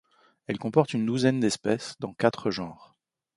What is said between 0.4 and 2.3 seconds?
Elle comporte une douzaine d'espèces dans